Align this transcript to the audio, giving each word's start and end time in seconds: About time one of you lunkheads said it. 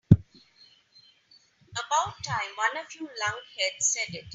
About 0.09 0.23
time 2.23 2.53
one 2.55 2.83
of 2.83 2.91
you 2.95 3.07
lunkheads 3.07 3.81
said 3.83 4.15
it. 4.15 4.25